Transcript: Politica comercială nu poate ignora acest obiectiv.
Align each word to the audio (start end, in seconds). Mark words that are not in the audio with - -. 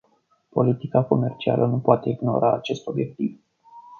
Politica 0.49 1.03
comercială 1.03 1.65
nu 1.67 1.79
poate 1.79 2.09
ignora 2.09 2.53
acest 2.55 2.87
obiectiv. 2.87 3.41